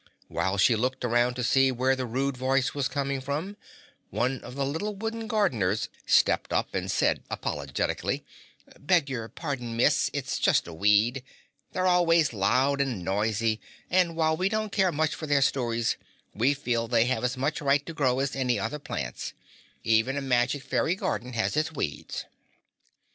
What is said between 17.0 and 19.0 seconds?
have as much right to grow as any other